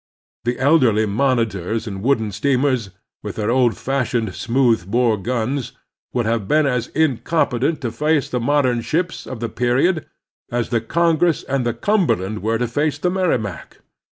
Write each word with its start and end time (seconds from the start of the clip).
The 0.45 0.57
elderly 0.57 1.05
monitors 1.05 1.85
and 1.85 2.01
wooden 2.01 2.31
steamers, 2.31 2.89
with 3.21 3.35
their 3.35 3.51
old 3.51 3.77
fashioned 3.77 4.33
smooth 4.33 4.87
bore 4.89 5.15
guns, 5.15 5.73
would 6.11 6.25
have 6.25 6.47
been 6.47 6.65
as 6.65 6.87
incompetent 6.95 7.81
to 7.81 7.91
face 7.91 8.27
the 8.27 8.39
modem 8.39 8.81
ships 8.81 9.27
of 9.27 9.41
the 9.41 9.47
period 9.49 10.07
as 10.51 10.69
the 10.69 10.81
Congress 10.81 11.43
and 11.43 11.67
the 11.67 11.75
^Cumberland 11.75 12.39
were 12.39 12.57
to 12.57 12.67
face 12.67 12.97
the 12.97 13.11
Merrimac. 13.11 13.77